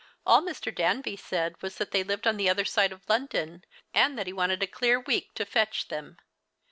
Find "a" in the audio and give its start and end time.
4.63-4.65